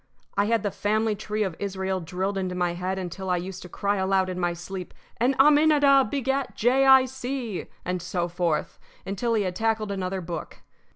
I 0.35 0.45
had 0.45 0.63
the 0.63 0.71
family 0.71 1.15
tree 1.15 1.43
of 1.43 1.55
Israel 1.59 1.99
drilled 1.99 2.35
into 2.35 2.55
my 2.55 2.73
head 2.73 2.97
until 2.97 3.29
I 3.29 3.37
used 3.37 3.61
to 3.61 3.69
cry 3.69 3.97
aloud 3.97 4.29
in 4.29 4.39
my 4.39 4.53
sleep: 4.53 4.95
"And 5.17 5.35
Aminadab 5.37 6.09
begat 6.09 6.55
Jay 6.55 6.87
Eye 6.87 7.05
See," 7.05 7.67
and 7.85 8.01
so 8.01 8.27
forth, 8.27 8.79
until 9.05 9.35
he 9.35 9.43
had 9.43 9.55
tackled 9.55 9.91
another 9.91 10.19
book. 10.19 10.63